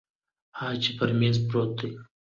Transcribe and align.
ها 0.57 0.67
چې 0.81 0.89
پر 0.97 1.09
میز 1.19 1.35
پروت 1.47 1.71
دی 1.79 1.89